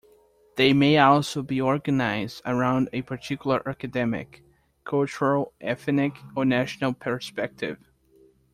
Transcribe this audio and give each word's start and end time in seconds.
They 0.55 0.73
may 0.73 0.97
also 0.97 1.43
be 1.43 1.61
organized 1.61 2.41
around 2.43 2.89
a 2.91 3.03
particular 3.03 3.61
academic, 3.69 4.41
cultural, 4.83 5.53
ethnic, 5.61 6.13
or 6.35 6.43
national 6.43 6.93
perspective. 6.93 7.77